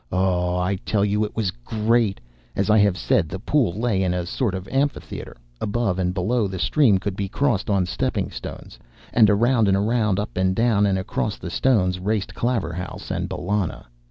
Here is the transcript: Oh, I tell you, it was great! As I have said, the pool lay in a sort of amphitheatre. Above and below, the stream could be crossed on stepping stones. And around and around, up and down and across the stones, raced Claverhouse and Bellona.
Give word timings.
Oh, 0.11 0.57
I 0.57 0.77
tell 0.77 1.05
you, 1.05 1.23
it 1.23 1.35
was 1.35 1.51
great! 1.51 2.19
As 2.55 2.71
I 2.71 2.79
have 2.79 2.97
said, 2.97 3.29
the 3.29 3.37
pool 3.37 3.71
lay 3.79 4.01
in 4.01 4.15
a 4.15 4.25
sort 4.25 4.55
of 4.55 4.67
amphitheatre. 4.69 5.37
Above 5.61 5.99
and 5.99 6.11
below, 6.11 6.47
the 6.47 6.57
stream 6.57 6.97
could 6.97 7.15
be 7.15 7.29
crossed 7.29 7.69
on 7.69 7.85
stepping 7.85 8.31
stones. 8.31 8.79
And 9.13 9.29
around 9.29 9.67
and 9.67 9.77
around, 9.77 10.19
up 10.19 10.35
and 10.37 10.55
down 10.55 10.87
and 10.87 10.97
across 10.97 11.37
the 11.37 11.51
stones, 11.51 11.99
raced 11.99 12.33
Claverhouse 12.33 13.11
and 13.11 13.29
Bellona. 13.29 13.85